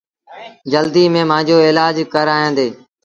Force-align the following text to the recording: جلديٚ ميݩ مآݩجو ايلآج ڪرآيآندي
جلديٚ 0.71 1.11
ميݩ 1.13 1.27
مآݩجو 1.29 1.57
ايلآج 1.65 1.95
ڪرآيآندي 2.13 2.67